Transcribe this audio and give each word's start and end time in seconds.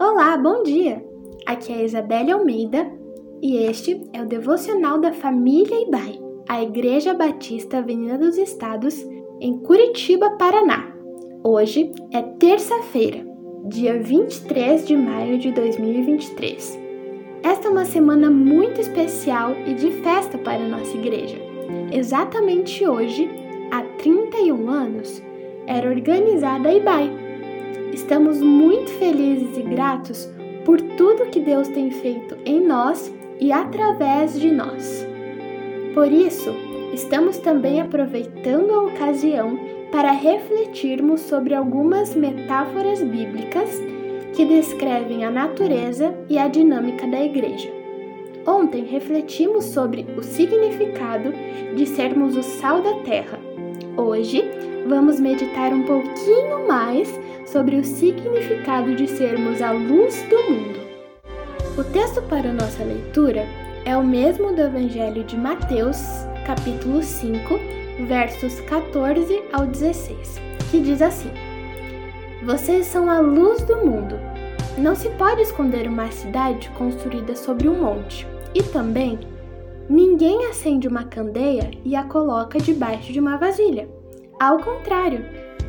Olá, 0.00 0.36
bom 0.36 0.62
dia! 0.62 1.04
Aqui 1.44 1.72
é 1.72 1.84
Isabelle 1.84 2.30
Almeida 2.30 2.88
e 3.42 3.56
este 3.64 4.00
é 4.12 4.22
o 4.22 4.26
devocional 4.26 5.00
da 5.00 5.12
família 5.12 5.82
Ibai, 5.82 6.20
a 6.48 6.62
Igreja 6.62 7.14
Batista 7.14 7.78
Avenida 7.78 8.16
dos 8.16 8.38
Estados, 8.38 8.94
em 9.40 9.58
Curitiba, 9.58 10.30
Paraná. 10.38 10.94
Hoje 11.42 11.90
é 12.12 12.22
terça-feira, 12.22 13.26
dia 13.64 14.00
23 14.00 14.86
de 14.86 14.96
maio 14.96 15.36
de 15.36 15.50
2023. 15.50 16.78
Esta 17.42 17.66
é 17.66 17.70
uma 17.72 17.84
semana 17.84 18.30
muito 18.30 18.80
especial 18.80 19.56
e 19.66 19.74
de 19.74 19.90
festa 19.90 20.38
para 20.38 20.62
a 20.62 20.68
nossa 20.68 20.96
igreja. 20.96 21.38
Exatamente 21.90 22.86
hoje, 22.86 23.28
há 23.72 23.82
31 24.00 24.70
anos, 24.70 25.20
era 25.66 25.90
organizada 25.90 26.68
a 26.68 26.74
IBAI. 26.74 27.27
Estamos 28.08 28.40
muito 28.40 28.90
felizes 28.92 29.58
e 29.58 29.60
gratos 29.60 30.30
por 30.64 30.80
tudo 30.80 31.26
que 31.26 31.38
Deus 31.38 31.68
tem 31.68 31.90
feito 31.90 32.38
em 32.46 32.58
nós 32.58 33.12
e 33.38 33.52
através 33.52 34.40
de 34.40 34.50
nós. 34.50 35.06
Por 35.92 36.10
isso, 36.10 36.48
estamos 36.94 37.36
também 37.36 37.82
aproveitando 37.82 38.72
a 38.72 38.84
ocasião 38.84 39.60
para 39.92 40.10
refletirmos 40.10 41.20
sobre 41.20 41.54
algumas 41.54 42.14
metáforas 42.14 43.02
bíblicas 43.02 43.78
que 44.32 44.42
descrevem 44.46 45.26
a 45.26 45.30
natureza 45.30 46.14
e 46.30 46.38
a 46.38 46.48
dinâmica 46.48 47.06
da 47.06 47.22
igreja. 47.22 47.70
Ontem 48.46 48.84
refletimos 48.86 49.66
sobre 49.66 50.06
o 50.16 50.22
significado 50.22 51.34
de 51.76 51.84
sermos 51.84 52.38
o 52.38 52.42
sal 52.42 52.80
da 52.80 52.94
terra. 53.00 53.38
Hoje 53.98 54.42
vamos 54.86 55.20
meditar 55.20 55.74
um 55.74 55.82
pouquinho 55.82 56.66
mais 56.66 57.12
sobre 57.52 57.76
o 57.76 57.84
significado 57.84 58.94
de 58.94 59.06
sermos 59.06 59.62
a 59.62 59.72
luz 59.72 60.22
do 60.28 60.50
mundo. 60.50 60.80
O 61.76 61.84
texto 61.84 62.20
para 62.22 62.52
nossa 62.52 62.82
leitura 62.84 63.46
é 63.84 63.96
o 63.96 64.04
mesmo 64.04 64.52
do 64.52 64.60
Evangelho 64.60 65.24
de 65.24 65.36
Mateus, 65.36 65.98
capítulo 66.46 67.02
5, 67.02 67.58
versos 68.06 68.60
14 68.60 69.42
ao 69.52 69.66
16, 69.66 70.40
que 70.70 70.80
diz 70.80 71.00
assim: 71.00 71.30
Vocês 72.44 72.86
são 72.86 73.10
a 73.10 73.20
luz 73.20 73.62
do 73.62 73.76
mundo. 73.78 74.16
Não 74.76 74.94
se 74.94 75.08
pode 75.10 75.42
esconder 75.42 75.88
uma 75.88 76.10
cidade 76.10 76.68
construída 76.70 77.34
sobre 77.34 77.68
um 77.68 77.80
monte. 77.80 78.26
E 78.54 78.62
também, 78.62 79.18
ninguém 79.88 80.46
acende 80.46 80.86
uma 80.86 81.04
candeia 81.04 81.70
e 81.84 81.96
a 81.96 82.04
coloca 82.04 82.58
debaixo 82.58 83.12
de 83.12 83.20
uma 83.20 83.36
vasilha 83.36 83.88
ao 84.40 84.60
contrário, 84.60 85.24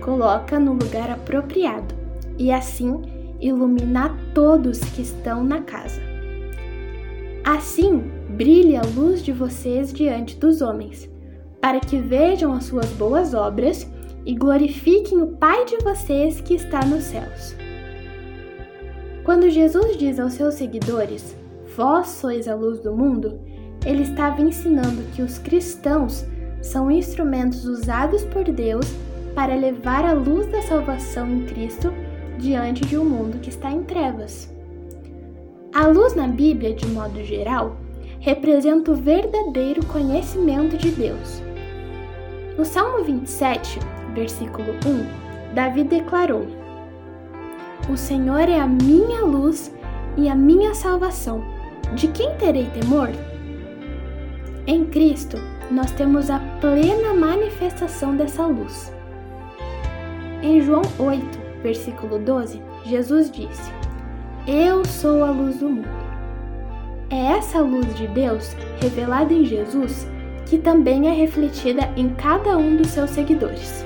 coloca 0.00 0.58
no 0.58 0.72
lugar 0.72 1.10
apropriado 1.10 1.94
e 2.38 2.50
assim 2.50 3.02
ilumina 3.40 4.16
todos 4.34 4.78
que 4.80 5.02
estão 5.02 5.44
na 5.44 5.62
casa. 5.62 6.00
Assim 7.44 7.98
brilhe 8.28 8.76
a 8.76 8.82
luz 8.82 9.22
de 9.22 9.32
vocês 9.32 9.92
diante 9.92 10.36
dos 10.36 10.60
homens, 10.60 11.08
para 11.60 11.80
que 11.80 11.98
vejam 11.98 12.52
as 12.52 12.64
suas 12.64 12.86
boas 12.90 13.34
obras 13.34 13.86
e 14.24 14.34
glorifiquem 14.34 15.22
o 15.22 15.28
Pai 15.28 15.64
de 15.64 15.78
vocês 15.78 16.40
que 16.40 16.54
está 16.54 16.84
nos 16.84 17.04
céus. 17.04 17.54
Quando 19.24 19.50
Jesus 19.50 19.96
diz 19.96 20.18
aos 20.18 20.34
seus 20.34 20.54
seguidores: 20.54 21.36
Vós 21.76 22.08
sois 22.08 22.48
a 22.48 22.54
luz 22.54 22.80
do 22.80 22.94
mundo, 22.94 23.40
ele 23.84 24.02
estava 24.02 24.42
ensinando 24.42 25.02
que 25.14 25.22
os 25.22 25.38
cristãos 25.38 26.24
são 26.62 26.90
instrumentos 26.90 27.64
usados 27.64 28.22
por 28.24 28.44
Deus 28.44 28.86
para 29.34 29.54
levar 29.54 30.04
a 30.04 30.12
luz 30.12 30.46
da 30.46 30.62
salvação 30.62 31.28
em 31.30 31.44
Cristo 31.46 31.92
diante 32.38 32.84
de 32.84 32.96
um 32.96 33.04
mundo 33.04 33.38
que 33.38 33.50
está 33.50 33.70
em 33.70 33.82
trevas. 33.82 34.52
A 35.72 35.86
luz 35.86 36.14
na 36.14 36.26
Bíblia, 36.26 36.74
de 36.74 36.86
modo 36.86 37.22
geral, 37.24 37.76
representa 38.18 38.90
o 38.90 38.94
verdadeiro 38.94 39.84
conhecimento 39.86 40.76
de 40.76 40.90
Deus. 40.90 41.42
No 42.58 42.64
Salmo 42.64 43.04
27, 43.04 43.78
versículo 44.14 44.72
1, 44.84 45.54
Davi 45.54 45.84
declarou: 45.84 46.46
O 47.88 47.96
Senhor 47.96 48.48
é 48.48 48.58
a 48.58 48.66
minha 48.66 49.22
luz 49.24 49.72
e 50.16 50.28
a 50.28 50.34
minha 50.34 50.74
salvação. 50.74 51.42
De 51.94 52.08
quem 52.08 52.36
terei 52.36 52.66
temor? 52.66 53.10
Em 54.66 54.84
Cristo, 54.84 55.36
nós 55.70 55.90
temos 55.92 56.30
a 56.30 56.38
plena 56.60 57.14
manifestação 57.14 58.16
dessa 58.16 58.44
luz. 58.46 58.92
Em 60.42 60.60
João 60.60 60.82
8, 60.98 61.22
versículo 61.62 62.18
12, 62.18 62.60
Jesus 62.84 63.30
disse: 63.30 63.72
Eu 64.46 64.84
sou 64.84 65.24
a 65.24 65.30
luz 65.30 65.58
do 65.58 65.68
mundo. 65.68 65.88
É 67.10 67.36
essa 67.36 67.60
luz 67.60 67.94
de 67.96 68.06
Deus, 68.08 68.56
revelada 68.80 69.32
em 69.32 69.44
Jesus, 69.44 70.06
que 70.46 70.58
também 70.58 71.08
é 71.08 71.12
refletida 71.12 71.90
em 71.96 72.10
cada 72.10 72.56
um 72.56 72.76
dos 72.76 72.88
seus 72.88 73.10
seguidores. 73.10 73.84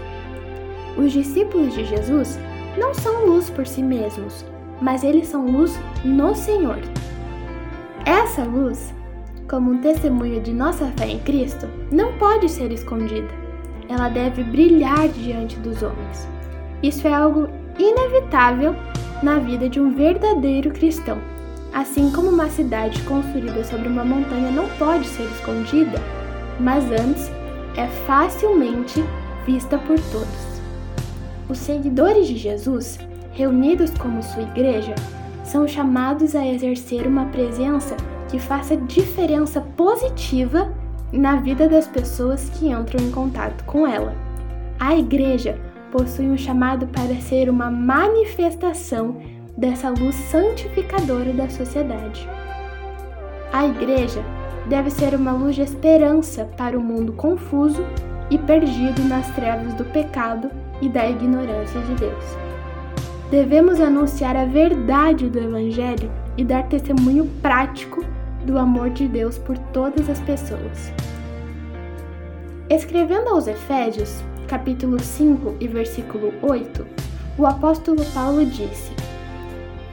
Os 0.96 1.12
discípulos 1.12 1.74
de 1.74 1.84
Jesus 1.84 2.38
não 2.78 2.94
são 2.94 3.26
luz 3.26 3.50
por 3.50 3.66
si 3.66 3.82
mesmos, 3.82 4.44
mas 4.80 5.02
eles 5.02 5.26
são 5.26 5.46
luz 5.46 5.78
no 6.04 6.34
Senhor. 6.34 6.78
Essa 8.04 8.44
luz 8.44 8.94
como 9.48 9.70
um 9.70 9.78
testemunho 9.78 10.40
de 10.40 10.52
nossa 10.52 10.86
fé 10.96 11.06
em 11.06 11.18
Cristo, 11.20 11.68
não 11.90 12.12
pode 12.14 12.48
ser 12.48 12.72
escondida. 12.72 13.28
Ela 13.88 14.08
deve 14.08 14.42
brilhar 14.42 15.08
diante 15.08 15.56
dos 15.58 15.82
homens. 15.82 16.28
Isso 16.84 17.08
é 17.08 17.14
algo 17.14 17.48
inevitável 17.78 18.76
na 19.22 19.38
vida 19.38 19.70
de 19.70 19.80
um 19.80 19.94
verdadeiro 19.94 20.70
cristão. 20.70 21.16
Assim 21.72 22.12
como 22.12 22.28
uma 22.28 22.50
cidade 22.50 23.00
construída 23.04 23.64
sobre 23.64 23.88
uma 23.88 24.04
montanha 24.04 24.50
não 24.50 24.68
pode 24.78 25.06
ser 25.06 25.22
escondida, 25.22 25.98
mas 26.60 26.84
antes 26.90 27.30
é 27.74 27.86
facilmente 28.06 29.02
vista 29.46 29.78
por 29.78 29.98
todos. 30.12 30.60
Os 31.48 31.56
seguidores 31.56 32.28
de 32.28 32.36
Jesus, 32.36 32.98
reunidos 33.32 33.90
como 33.92 34.22
sua 34.22 34.42
igreja, 34.42 34.94
são 35.42 35.66
chamados 35.66 36.36
a 36.36 36.46
exercer 36.46 37.06
uma 37.06 37.24
presença 37.26 37.96
que 38.28 38.38
faça 38.38 38.76
diferença 38.76 39.62
positiva 39.74 40.70
na 41.10 41.36
vida 41.36 41.66
das 41.66 41.86
pessoas 41.86 42.50
que 42.50 42.68
entram 42.68 43.02
em 43.02 43.10
contato 43.10 43.64
com 43.64 43.86
ela. 43.86 44.14
A 44.78 44.94
igreja 44.94 45.58
possui 45.94 46.28
um 46.28 46.36
chamado 46.36 46.88
para 46.88 47.14
ser 47.20 47.48
uma 47.48 47.70
manifestação 47.70 49.16
dessa 49.56 49.90
luz 49.90 50.16
santificadora 50.28 51.32
da 51.32 51.48
sociedade. 51.48 52.28
A 53.52 53.64
igreja 53.64 54.20
deve 54.68 54.90
ser 54.90 55.14
uma 55.14 55.30
luz 55.30 55.54
de 55.54 55.62
esperança 55.62 56.46
para 56.56 56.76
o 56.76 56.82
mundo 56.82 57.12
confuso 57.12 57.86
e 58.28 58.36
perdido 58.36 59.04
nas 59.04 59.30
trevas 59.36 59.72
do 59.74 59.84
pecado 59.84 60.50
e 60.82 60.88
da 60.88 61.08
ignorância 61.08 61.80
de 61.82 61.94
Deus. 61.94 62.24
Devemos 63.30 63.80
anunciar 63.80 64.34
a 64.36 64.46
verdade 64.46 65.30
do 65.30 65.38
Evangelho 65.38 66.10
e 66.36 66.44
dar 66.44 66.64
testemunho 66.64 67.30
prático 67.40 68.04
do 68.44 68.58
amor 68.58 68.90
de 68.90 69.06
Deus 69.06 69.38
por 69.38 69.56
todas 69.72 70.10
as 70.10 70.18
pessoas. 70.22 70.92
Escrevendo 72.68 73.28
aos 73.28 73.46
Efésios, 73.46 74.24
capítulo 74.44 75.00
5 75.00 75.56
e 75.60 75.68
versículo 75.68 76.32
8, 76.42 76.86
o 77.38 77.46
apóstolo 77.46 78.04
Paulo 78.12 78.44
disse: 78.46 78.92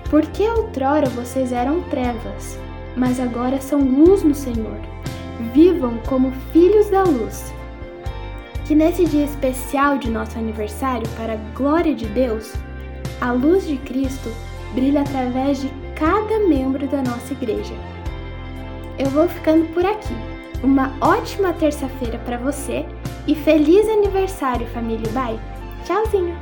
Porque 0.10 0.44
outrora 0.44 1.10
vocês 1.10 1.52
eram 1.52 1.82
trevas, 1.84 2.58
mas 2.96 3.20
agora 3.20 3.60
são 3.60 3.80
luz 3.80 4.24
no 4.24 4.36
Senhor. 4.36 4.78
Vivam 5.54 5.98
como 6.08 6.32
filhos 6.52 6.90
da 6.90 7.04
luz. 7.04 7.54
Que 8.66 8.76
nesse 8.76 9.06
dia 9.06 9.26
especial 9.26 9.98
de 9.98 10.10
nosso 10.10 10.38
aniversário, 10.38 11.08
para 11.18 11.34
a 11.34 11.56
glória 11.56 11.96
de 11.96 12.06
Deus, 12.06 12.54
a 13.20 13.32
luz 13.32 13.68
de 13.68 13.78
Cristo 13.78 14.30
brilha 14.74 15.02
através 15.02 15.62
de 15.62 15.70
cada 15.96 16.40
membro 16.48 16.88
da 16.88 17.02
nossa 17.02 17.34
igreja 17.34 17.74
eu 19.02 19.10
vou 19.10 19.28
ficando 19.28 19.66
por 19.74 19.84
aqui. 19.84 20.14
Uma 20.64 20.94
ótima 21.02 21.54
terça-feira 21.54 22.20
para 22.20 22.38
você 22.38 22.86
e 23.32 23.36
feliz 23.36 23.88
aniversário, 23.88 24.68
família 24.68 25.10
Bye. 25.14 25.40
Tchauzinho! 25.86 26.38